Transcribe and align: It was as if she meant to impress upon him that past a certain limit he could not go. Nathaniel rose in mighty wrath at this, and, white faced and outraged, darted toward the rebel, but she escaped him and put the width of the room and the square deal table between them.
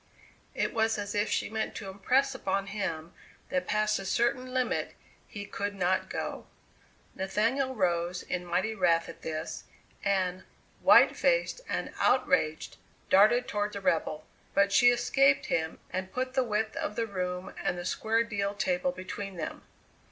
It 0.55 0.73
was 0.73 0.97
as 0.97 1.13
if 1.13 1.29
she 1.29 1.47
meant 1.47 1.75
to 1.75 1.87
impress 1.87 2.33
upon 2.33 2.65
him 2.73 3.13
that 3.49 3.67
past 3.67 3.99
a 3.99 4.03
certain 4.07 4.51
limit 4.51 4.95
he 5.27 5.45
could 5.45 5.75
not 5.75 6.09
go. 6.09 6.47
Nathaniel 7.13 7.75
rose 7.75 8.23
in 8.23 8.43
mighty 8.43 8.73
wrath 8.73 9.07
at 9.09 9.21
this, 9.21 9.65
and, 10.03 10.43
white 10.81 11.15
faced 11.15 11.61
and 11.69 11.93
outraged, 11.99 12.77
darted 13.11 13.47
toward 13.47 13.73
the 13.73 13.79
rebel, 13.79 14.25
but 14.55 14.71
she 14.71 14.89
escaped 14.89 15.45
him 15.45 15.77
and 15.91 16.11
put 16.11 16.33
the 16.33 16.43
width 16.43 16.75
of 16.77 16.95
the 16.95 17.05
room 17.05 17.53
and 17.63 17.77
the 17.77 17.85
square 17.85 18.23
deal 18.23 18.55
table 18.55 18.91
between 18.91 19.35
them. 19.37 19.61